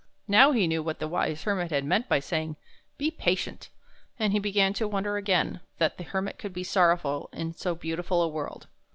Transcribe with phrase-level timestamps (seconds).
[0.27, 2.55] Now he knew what the wise Hermit had meant by saying,"
[2.97, 3.69] Be patient
[4.17, 8.23] and he began to wonder again that the Hermit could be sorrowful in so beautiful
[8.23, 8.65] a world.